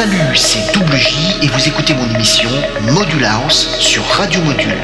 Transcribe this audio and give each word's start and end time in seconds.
Salut, 0.00 0.34
c'est 0.34 0.72
Double 0.72 0.96
J 0.96 1.36
et 1.42 1.48
vous 1.48 1.68
écoutez 1.68 1.92
mon 1.92 2.08
émission 2.08 2.48
Module 2.90 3.22
House 3.22 3.76
sur 3.80 4.02
Radio 4.06 4.40
Module. 4.40 4.78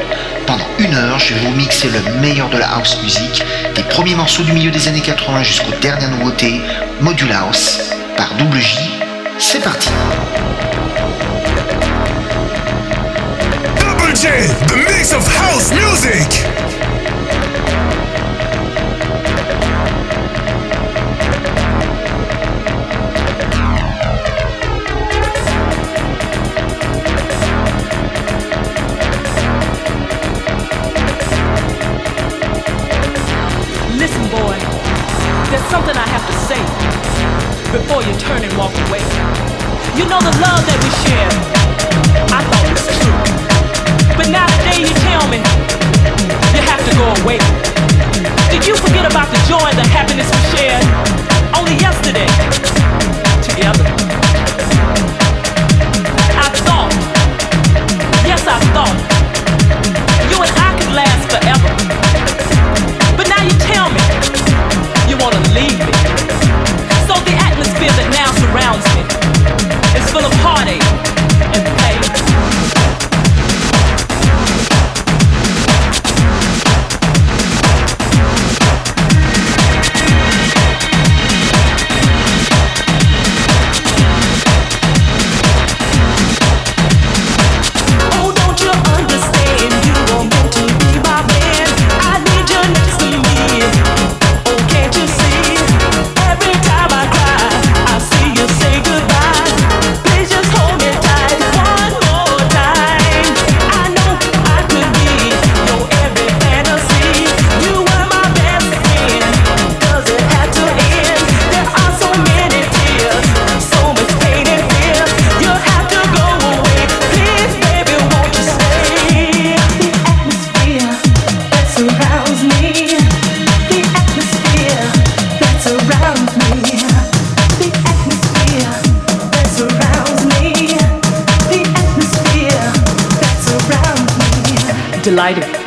Pendant 0.46 0.67
une 0.79 0.92
heure, 0.92 1.19
je 1.19 1.33
vais 1.33 1.41
vous 1.41 1.57
mixer 1.57 1.89
le 1.89 2.21
meilleur 2.21 2.50
de 2.50 2.58
la 2.58 2.69
house 2.75 3.00
music, 3.03 3.42
des 3.75 3.83
premiers 3.84 4.15
morceaux 4.15 4.42
du 4.42 4.52
milieu 4.52 4.71
des 4.71 4.89
années 4.89 5.00
80 5.00 5.42
jusqu'aux 5.42 5.73
dernières 5.81 6.10
nouveautés, 6.10 6.60
Module 7.00 7.33
House 7.33 7.81
par 8.18 8.34
Double 8.34 8.61
J. 8.61 8.77
C'est 9.39 9.62
parti. 9.62 9.89
Double 13.80 14.14
J, 14.14 14.27
the 14.67 14.77
mix 14.77 15.14
of 15.14 15.27
house 15.27 15.73
music. 15.73 16.45
Before 37.96 38.12
you 38.12 38.18
turn 38.18 38.45
and 38.45 38.52
walk 38.59 38.74
away. 38.88 39.00
You 39.96 40.05
know 40.05 40.20
the 40.20 40.34
love 40.45 40.60
that 40.68 40.78
we 40.84 40.91
share, 41.00 41.32
I 42.28 42.45
thought 42.45 42.66
was 42.69 42.84
true. 42.92 44.16
But 44.19 44.28
now 44.28 44.45
today 44.60 44.84
you 44.84 44.92
tell 45.09 45.24
me 45.32 45.41
you 46.52 46.60
have 46.60 46.82
to 46.84 46.92
go 46.92 47.09
away. 47.24 47.38
Did 48.52 48.66
you 48.66 48.77
forget 48.77 49.10
about 49.10 49.32
the 49.32 49.41
joy 49.48 49.72
the 49.72 49.88
happiness 49.88 50.28
we 50.28 50.59
shared 50.59 50.84
only 51.56 51.77
yesterday 51.80 52.28
together? 53.41 54.05
Full 70.67 71.25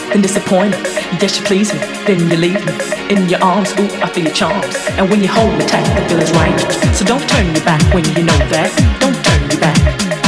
Delighted 0.10 0.16
and 0.16 0.24
disappointed. 0.24 1.22
Yes, 1.22 1.38
you 1.38 1.46
please 1.46 1.74
me, 1.74 1.80
then 2.06 2.30
you 2.30 2.38
leave 2.38 2.66
me. 2.66 2.74
In 3.10 3.30
your 3.30 3.42
arms, 3.44 3.72
ooh, 3.74 3.90
I 4.02 4.08
feel 4.08 4.26
your 4.26 4.34
charms. 4.34 4.76
And 4.98 5.10
when 5.10 5.22
you 5.22 5.28
hold 5.28 5.58
me 5.58 5.66
tight, 5.66 5.86
the 5.96 6.08
feeling's 6.08 6.32
right. 6.32 6.96
So 6.96 7.06
don't 7.06 7.28
turn 7.30 7.54
your 7.54 7.64
back 7.66 7.82
when 7.94 8.06
you 8.06 8.24
know 8.24 8.38
that. 8.50 8.72
Don't 9.00 9.24
turn 9.24 9.50
your 9.50 9.60
back. 9.60 10.19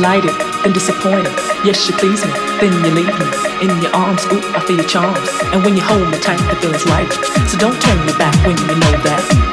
Delighted 0.00 0.32
and 0.64 0.72
disappointed. 0.72 1.30
Yes, 1.62 1.86
you 1.86 1.94
please 1.94 2.24
me, 2.24 2.32
then 2.58 2.72
you 2.82 2.90
leave 2.90 3.18
me. 3.20 3.26
In 3.60 3.82
your 3.82 3.94
arms, 3.94 4.24
ooh, 4.32 4.40
I 4.56 4.64
feel 4.66 4.76
your 4.76 4.88
charms. 4.88 5.28
And 5.52 5.62
when 5.62 5.76
you 5.76 5.82
hold 5.82 6.08
me 6.08 6.18
tight, 6.18 6.40
the 6.48 6.56
feeling's 6.56 6.86
right. 6.86 7.12
So 7.46 7.58
don't 7.58 7.78
turn 7.82 8.06
me 8.06 8.12
back 8.12 8.34
when 8.46 8.56
you 8.56 8.76
know 8.80 8.96
that. 9.04 9.49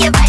I 0.00 0.10
say 0.10 0.27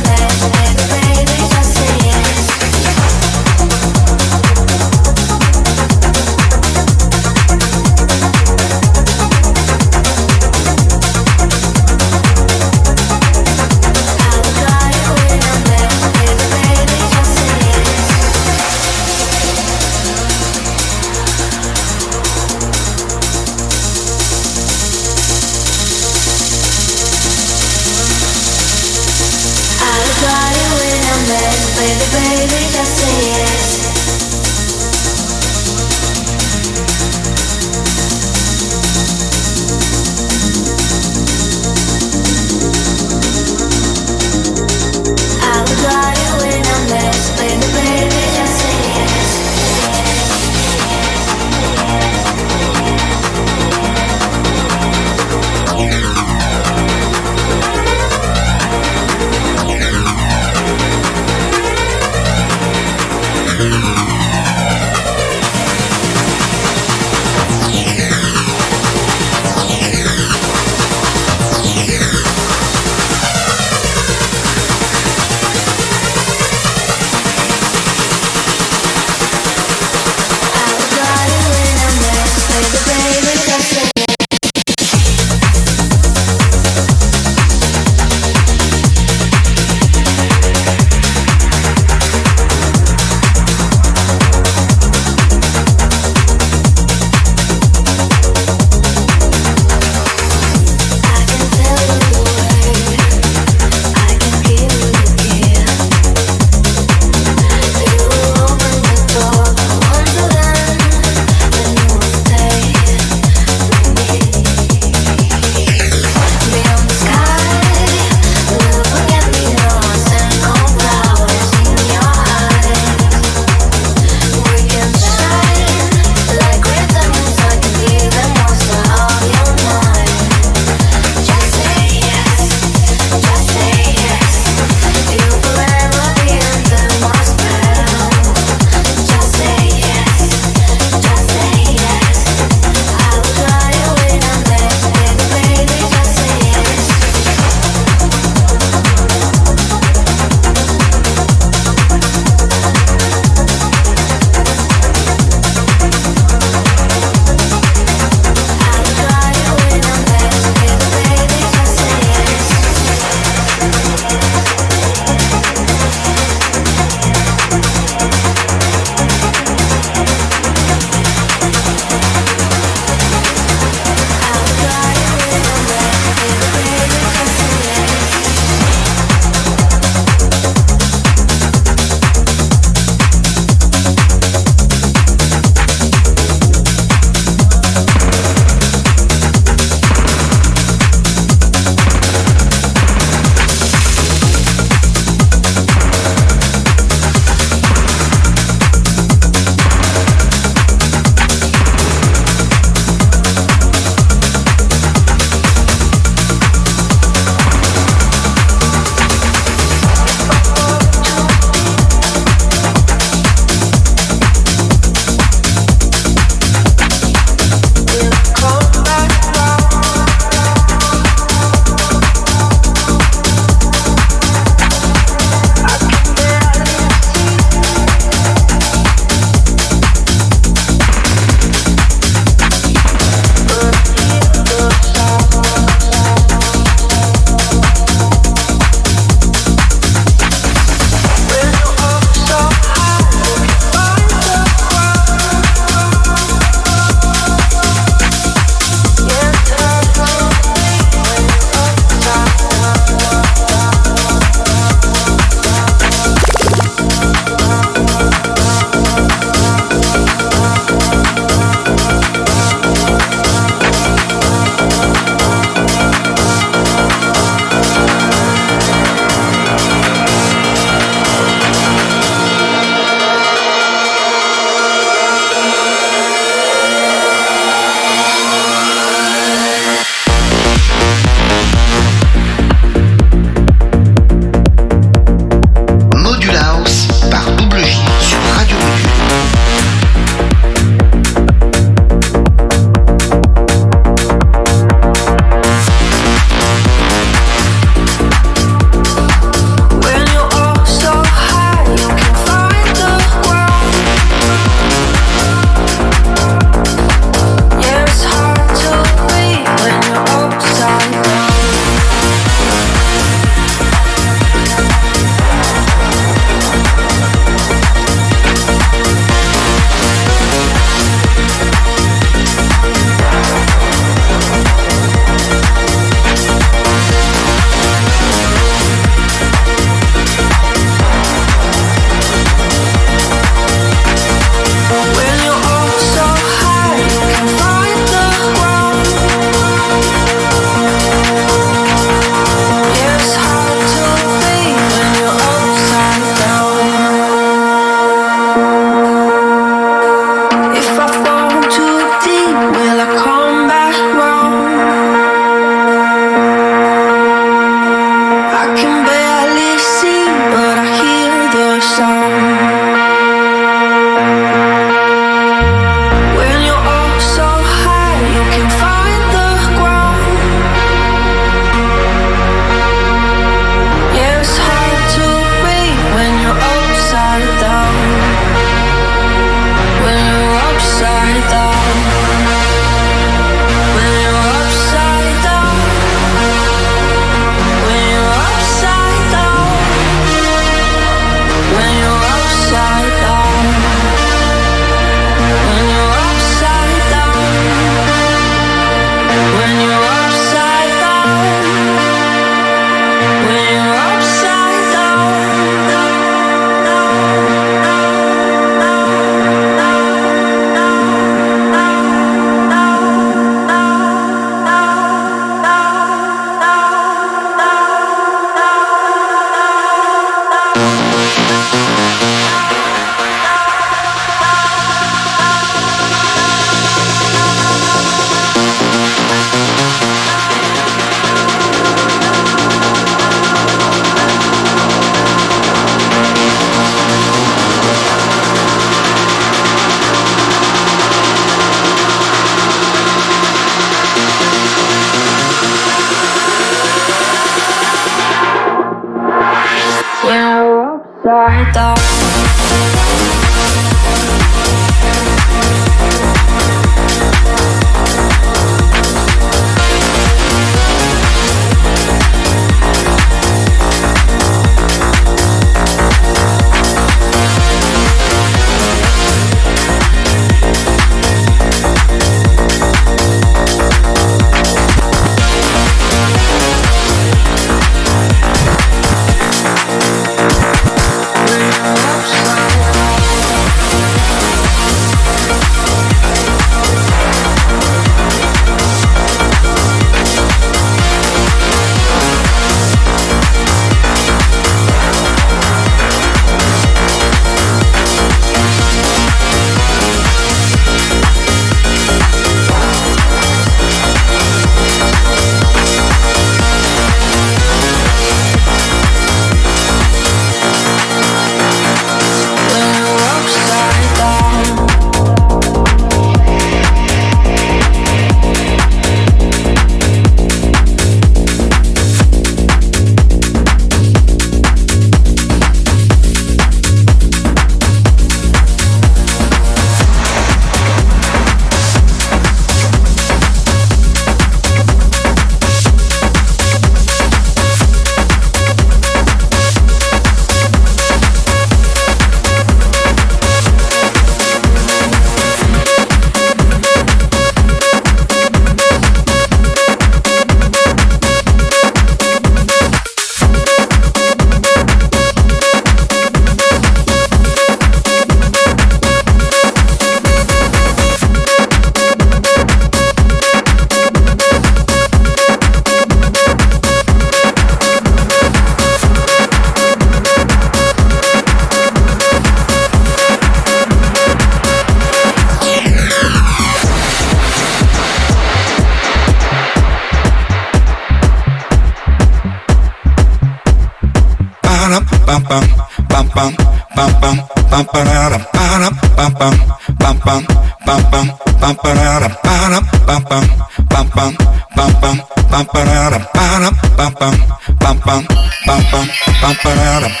ba 599.43 599.55
da 599.55 600.00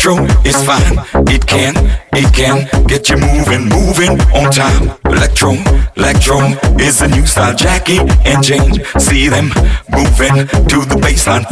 electro 0.00 0.24
is 0.44 0.56
fine. 0.64 0.98
It 1.28 1.46
can, 1.46 1.74
it 2.14 2.34
can 2.34 2.86
get 2.86 3.10
you 3.10 3.16
moving, 3.16 3.68
moving 3.68 4.20
on 4.34 4.50
time. 4.50 4.96
Electro, 5.04 5.52
electro 5.96 6.38
is 6.78 7.02
a 7.02 7.08
new 7.08 7.26
style. 7.26 7.54
Jackie 7.54 7.98
and 8.24 8.42
Jane, 8.42 8.82
see 8.98 9.28
them 9.28 9.48
moving 9.90 10.46
to 10.68 10.78
the 10.88 10.96
baseline. 11.02 11.44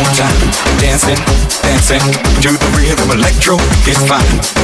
On 0.00 0.06
time, 0.16 0.32
dancing, 0.80 1.20
dancing 1.60 2.00
to 2.40 2.48
the 2.48 2.68
rhythm. 2.72 3.10
Electro 3.12 3.60
is. 3.84 4.00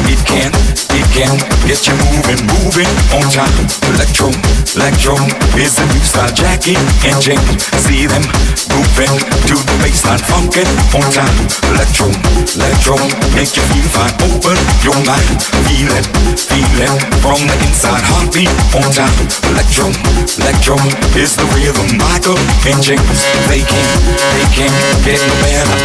It 0.08 0.16
can, 0.24 0.48
it 0.96 1.06
can 1.12 1.36
get 1.68 1.84
you 1.84 1.92
moving, 2.08 2.40
moving 2.48 2.88
on 3.12 3.28
time. 3.28 3.52
Electro, 3.92 4.32
electro 4.72 5.20
is 5.60 5.76
the 5.76 5.84
new 5.92 6.00
style. 6.00 6.32
And 6.32 7.20
Jane, 7.20 7.44
see 7.84 8.08
them 8.08 8.24
moving 8.72 9.12
to 9.52 9.54
the 9.60 9.76
baseline, 9.84 10.22
funkin' 10.24 10.64
on 10.96 11.04
time. 11.12 11.36
Electro, 11.76 12.08
electro, 12.56 12.96
make 13.36 13.52
you 13.52 13.64
feel 13.68 13.88
fine. 13.92 14.16
Open 14.32 14.56
your 14.80 14.96
mind, 15.04 15.44
feel 15.68 15.92
it, 15.92 16.06
feel 16.40 16.80
it 16.80 16.96
from 17.20 17.36
the 17.44 17.56
inside. 17.68 18.00
Heartbeat 18.08 18.48
on 18.72 18.88
time. 18.88 19.12
Electro, 19.52 19.92
electro 20.40 20.85
is 21.16 21.36
the 21.36 21.46
rhythm. 21.54 21.98
Michael 21.98 22.38
and 22.66 22.78
James, 22.82 23.20
they 23.48 23.62
can't, 23.62 24.02
they 24.34 24.46
can't 24.54 24.76
get 25.04 25.20
no 25.22 25.34
better. 25.42 25.78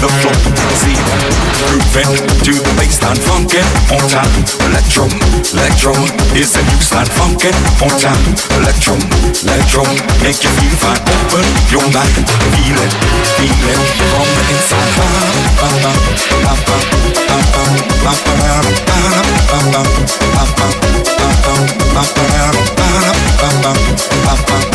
The 0.00 0.08
floor, 0.20 0.36
see 0.78 0.96
them 0.96 1.22
grooving 1.62 2.12
to 2.46 2.52
the 2.52 2.72
baseline, 2.78 3.20
funkin' 3.26 3.66
on 3.92 4.04
time. 4.08 4.32
Electro, 4.68 5.06
electro 5.54 5.92
is 6.36 6.52
the 6.52 6.62
new 6.62 6.80
style. 6.80 7.08
Funkin' 7.18 7.56
on 7.82 7.92
time. 8.00 8.24
Electro, 8.60 8.94
electro 9.44 9.82
make 10.22 10.40
you 10.42 10.52
feel 10.56 10.74
fine. 10.80 11.02
Open 11.02 11.46
your 11.70 11.86
mind, 11.92 12.26
feel 12.54 12.78
it, 12.78 12.92
feel 13.36 13.68
it 13.70 13.80
from 14.10 14.28
the 14.28 14.42
inside. 14.52 14.92
Ba, 23.62 24.21
Música 24.24 24.72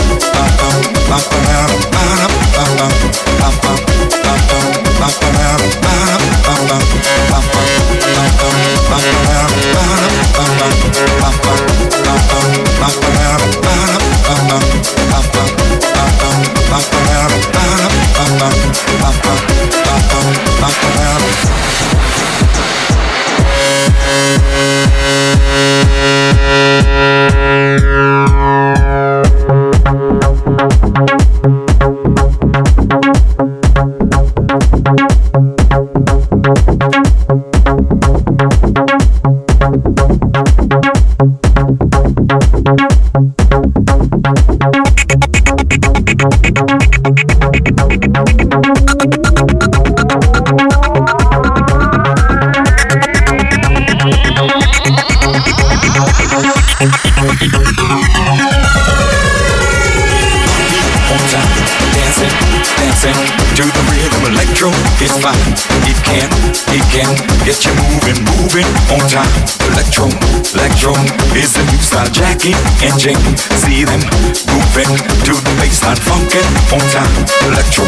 moving 68.58 68.74
on 68.90 69.06
time. 69.10 69.30
Electro, 69.70 70.10
electro 70.58 70.94
is 71.38 71.54
the 71.54 71.62
new 71.70 71.82
style. 71.82 72.10
Jackie 72.10 72.58
and 72.82 72.98
Jane, 72.98 73.22
see 73.62 73.86
them 73.86 74.02
moving 74.50 74.90
to 75.26 75.34
the 75.38 75.54
baseline, 75.62 76.00
funkin' 76.02 76.46
on 76.74 76.82
time. 76.90 77.12
Electro, 77.46 77.86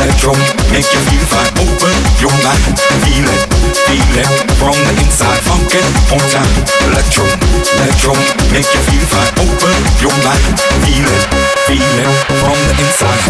electro 0.00 0.32
make 0.72 0.88
you 0.88 1.00
feel 1.10 1.24
fine. 1.28 1.52
Open 1.60 1.96
your 2.16 2.32
mind, 2.40 2.64
feel 3.04 3.28
it, 3.28 3.42
feel 3.84 4.16
it 4.16 4.30
from 4.56 4.76
the 4.88 4.92
inside, 5.04 5.40
funkin' 5.44 5.84
on 6.12 6.24
time. 6.32 6.52
Electro, 6.88 7.24
electro 7.76 8.12
make 8.52 8.68
you 8.72 8.80
feel 8.88 9.04
fine. 9.12 9.32
Open 9.44 9.76
your 10.00 10.16
mind, 10.24 10.44
feel 10.80 11.04
it, 11.04 11.35
feel 11.66 11.82
it 11.82 12.14
from 12.38 12.54
the 12.54 12.84
inside. 12.84 13.26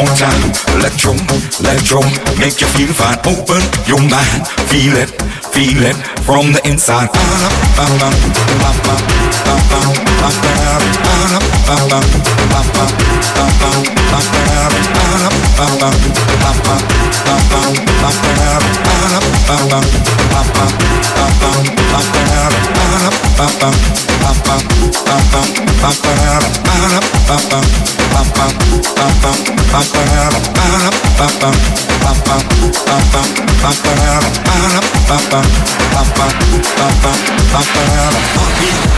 On 0.00 0.06
time, 0.16 0.52
electro, 0.78 1.12
electro, 1.60 2.00
make 2.38 2.58
you 2.60 2.66
feel 2.68 2.88
fine. 2.94 3.18
Open 3.26 3.60
your 3.86 4.00
mind, 4.00 4.48
feel 4.68 4.96
it, 4.96 5.10
feel 5.52 5.82
it 5.82 6.19
from 6.30 6.52
the 6.52 6.60
inside. 6.64 7.10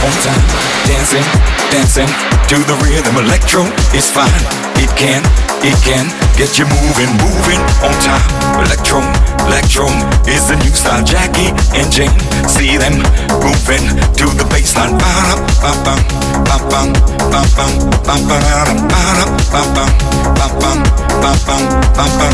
On 0.03 0.15
time, 0.19 0.43
dancing, 0.83 1.23
dancing 1.71 2.11
to 2.51 2.59
the 2.67 2.75
rhythm. 2.83 3.15
Electro 3.15 3.63
is 3.95 4.09
fine. 4.09 4.29
It 4.75 4.91
can, 4.99 5.23
it 5.63 5.77
can 5.83 6.11
get 6.35 6.59
you 6.59 6.65
moving, 6.67 7.11
moving 7.23 7.61
on 7.79 7.95
time. 8.03 8.23
Electro, 8.59 8.99
electro 9.47 9.87
is 10.27 10.47
the 10.51 10.59
new 10.59 10.73
style. 10.75 11.03
Jackie 11.03 11.55
and 11.71 11.87
Jane, 11.91 12.11
see 12.47 12.75
them 12.75 12.99
moving 13.39 13.87
to 14.19 14.25
the 14.35 14.43
baseline. 14.51 14.99
Ba-bum, 14.99 15.99
Ba-ba-ba-ba-ba-ba 21.23 22.33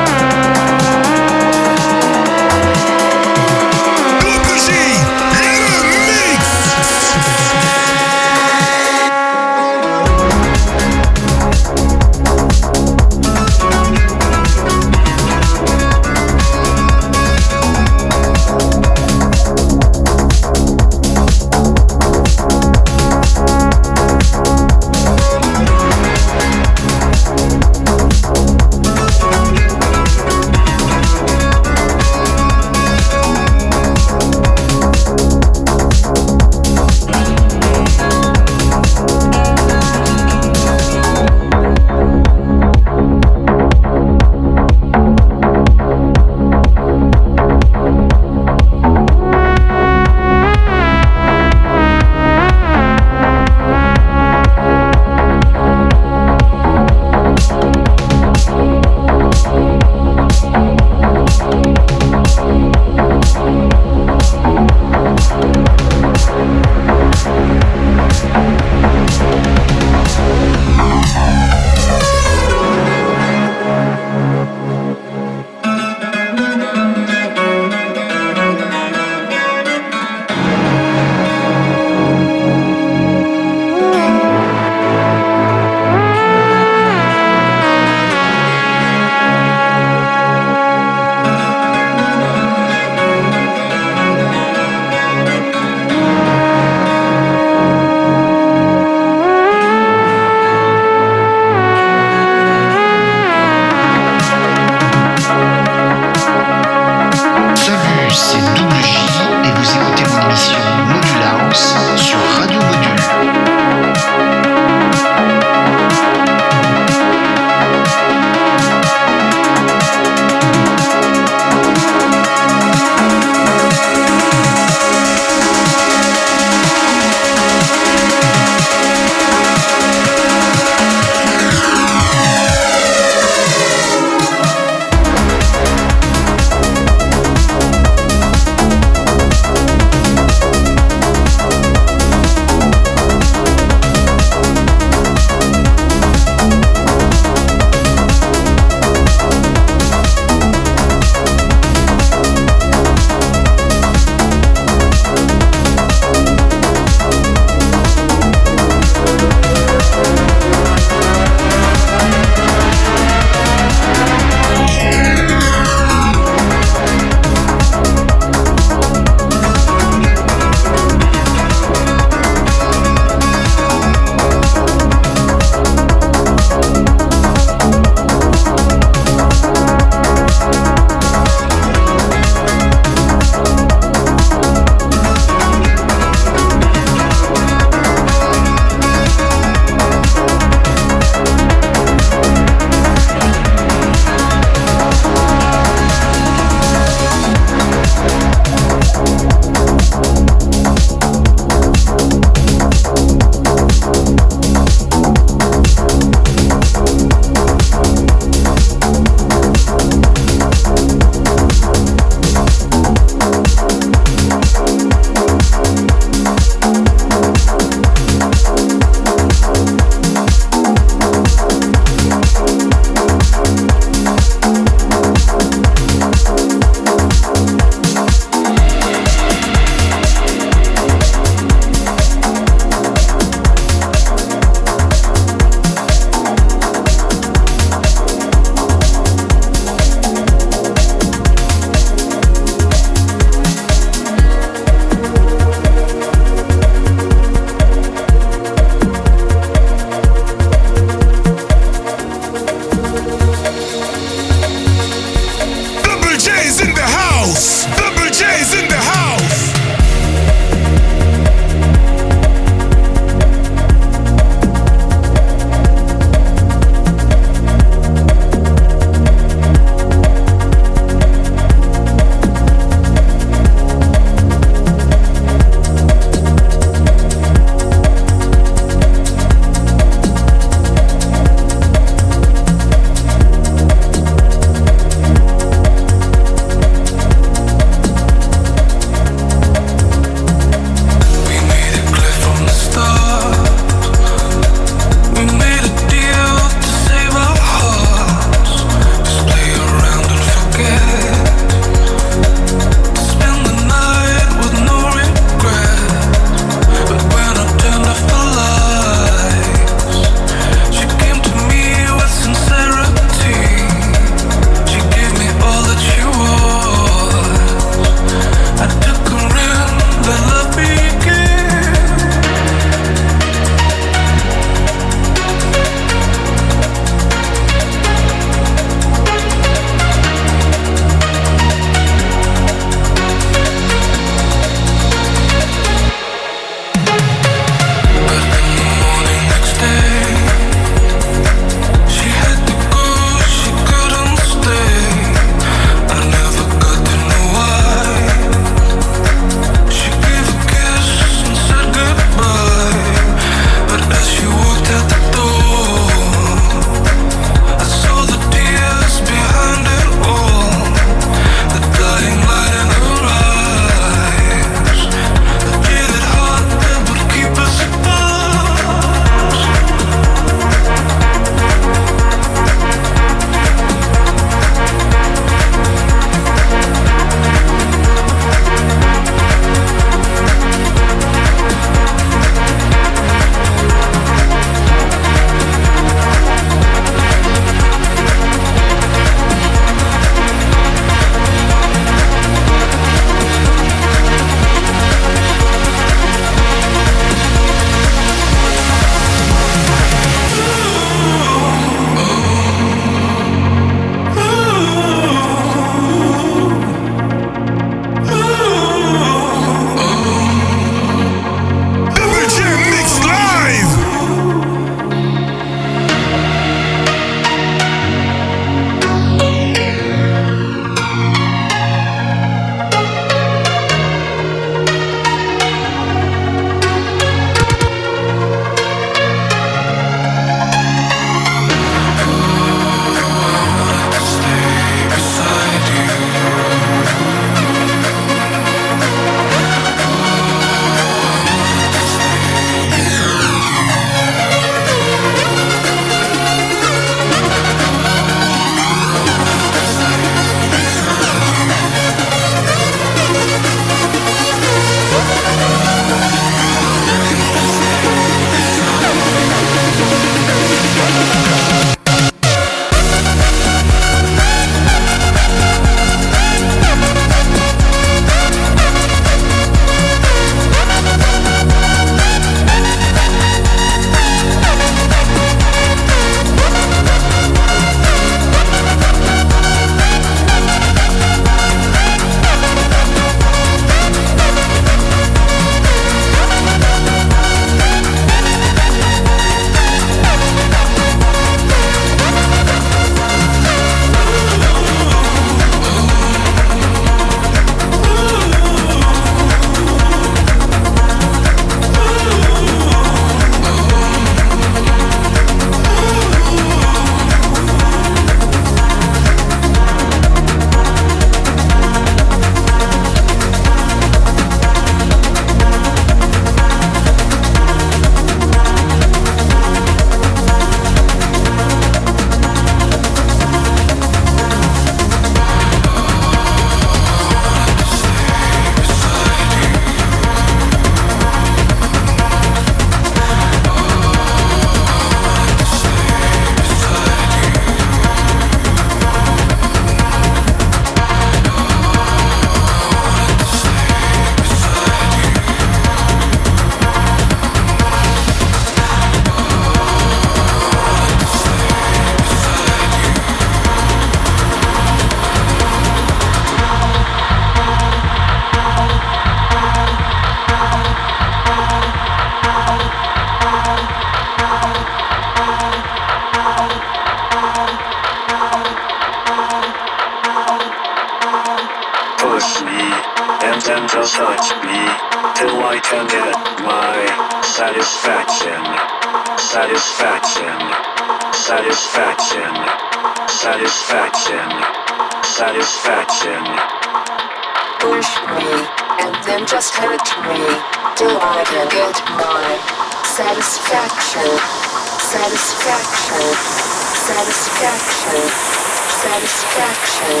Satisfaction. 599.36 600.00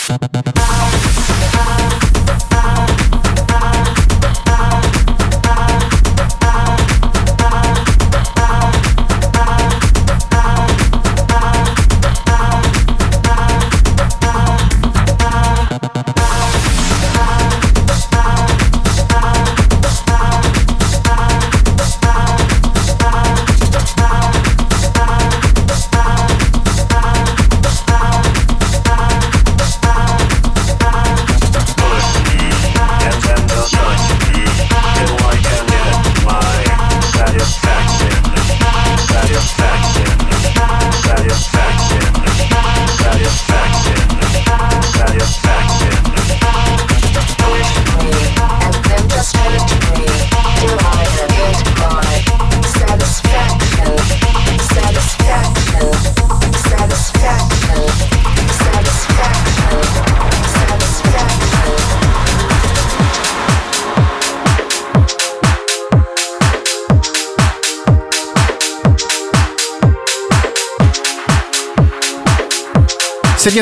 Satisfaction. 0.00 0.51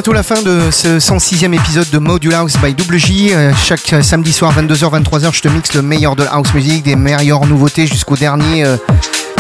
Bientôt 0.01 0.13
la 0.15 0.23
fin 0.23 0.41
de 0.41 0.71
ce 0.71 0.99
106e 0.99 1.53
épisode 1.53 1.91
de 1.91 1.99
Module 1.99 2.33
House 2.33 2.55
by 2.65 2.73
Double 2.73 2.97
J. 2.97 3.35
Euh, 3.35 3.53
Chaque 3.55 3.93
euh, 3.93 4.01
samedi 4.01 4.33
soir, 4.33 4.51
22h, 4.59 4.99
23h, 4.99 5.35
je 5.35 5.43
te 5.43 5.49
mixe 5.49 5.75
le 5.75 5.83
meilleur 5.83 6.17
de 6.17 6.23
la 6.23 6.31
house 6.31 6.55
music, 6.55 6.85
des 6.85 6.97
meilleures 6.97 7.45
nouveautés 7.45 7.87
jusqu'au 7.87 8.17
dernier 8.17 8.65
euh, 8.65 8.79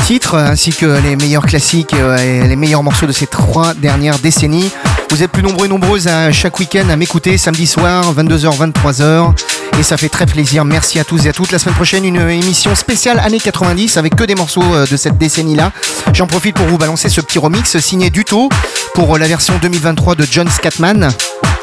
titre, 0.04 0.34
ainsi 0.34 0.72
que 0.72 1.00
les 1.02 1.16
meilleurs 1.16 1.46
classiques 1.46 1.94
et 1.94 2.46
les 2.46 2.56
meilleurs 2.56 2.82
morceaux 2.82 3.06
de 3.06 3.12
ces 3.12 3.26
trois 3.26 3.72
dernières 3.72 4.18
décennies. 4.18 4.70
Vous 5.10 5.24
êtes 5.24 5.32
plus 5.32 5.42
nombreux 5.42 5.66
et 5.66 5.68
nombreuses 5.68 6.06
à 6.06 6.30
chaque 6.30 6.58
week-end 6.60 6.88
à 6.88 6.94
m'écouter 6.96 7.36
samedi 7.36 7.66
soir, 7.66 8.14
22h, 8.14 8.72
23h. 8.72 9.34
Et 9.78 9.82
ça 9.82 9.96
fait 9.96 10.08
très 10.08 10.24
plaisir. 10.24 10.64
Merci 10.64 11.00
à 11.00 11.04
tous 11.04 11.26
et 11.26 11.30
à 11.30 11.32
toutes. 11.32 11.50
La 11.50 11.58
semaine 11.58 11.74
prochaine, 11.74 12.04
une 12.04 12.16
émission 12.16 12.74
spéciale 12.76 13.18
années 13.18 13.40
90 13.40 13.96
avec 13.96 14.14
que 14.14 14.22
des 14.22 14.36
morceaux 14.36 14.62
euh, 14.62 14.86
de 14.86 14.96
cette 14.96 15.18
décennie-là. 15.18 15.72
J'en 16.12 16.28
profite 16.28 16.54
pour 16.54 16.66
vous 16.66 16.78
balancer 16.78 17.08
ce 17.08 17.20
petit 17.20 17.40
remix 17.40 17.76
signé 17.80 18.10
Duto 18.10 18.48
pour 18.94 19.18
la 19.18 19.26
version 19.26 19.58
2023 19.60 20.14
de 20.14 20.24
John 20.30 20.48
Scatman. 20.48 21.08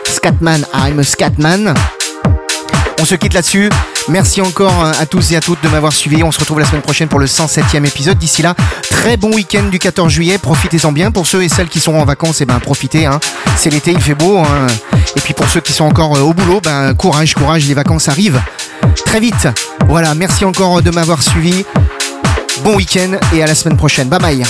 Scatman, 0.06 0.66
I'm 0.74 1.00
a 1.00 1.04
Scatman. 1.04 1.74
On 3.00 3.06
se 3.06 3.16
quitte 3.16 3.34
là-dessus. 3.34 3.70
Merci 4.10 4.42
encore 4.42 4.84
euh, 4.84 4.92
à 5.00 5.06
tous 5.06 5.32
et 5.32 5.36
à 5.36 5.42
toutes 5.42 5.62
de 5.64 5.68
m'avoir 5.70 5.94
suivi. 5.94 6.24
On 6.24 6.32
se 6.32 6.40
retrouve 6.40 6.60
la 6.60 6.66
semaine 6.66 6.82
prochaine 6.82 7.08
pour 7.08 7.20
le 7.20 7.26
107e 7.28 7.86
épisode. 7.86 8.18
D'ici 8.18 8.42
là, 8.42 8.56
très 8.90 9.18
bon 9.18 9.32
week-end 9.34 9.64
du 9.70 9.80
14 9.80 10.12
juillet. 10.12 10.38
Profitez-en 10.38 10.92
bien. 10.92 11.12
Pour 11.12 11.28
ceux 11.28 11.44
et 11.44 11.50
celles 11.50 11.68
qui 11.68 11.80
seront 11.80 12.02
en 12.02 12.06
vacances, 12.06 12.42
eh 12.42 12.46
ben 12.46 12.60
profitez. 12.60 13.06
hein. 13.06 13.20
C'est 13.56 13.70
l'été, 13.70 13.92
il 13.92 14.02
fait 14.02 14.16
beau. 14.16 14.40
hein. 14.40 14.68
Et 15.16 15.20
puis 15.20 15.34
pour 15.34 15.48
ceux 15.48 15.62
qui 15.62 15.74
sont 15.74 15.86
encore 15.86 16.16
euh, 16.18 16.22
au 16.22 16.34
boulot, 16.34 16.60
ben 16.64 16.94
courage, 16.96 17.34
courage. 17.36 17.66
Les 17.68 17.74
vacances 17.76 18.08
arrivent 18.10 18.42
très 19.06 19.20
vite. 19.20 19.48
Voilà. 19.88 20.16
Merci 20.16 20.44
encore 20.46 20.82
de 20.82 20.90
m'avoir 20.90 21.22
suivi. 21.22 21.66
Bon 22.64 22.76
week-end 22.76 23.18
et 23.36 23.44
à 23.44 23.48
la 23.48 23.54
semaine 23.56 23.78
prochaine. 23.78 24.10
Bye 24.10 24.20
bye. 24.20 24.44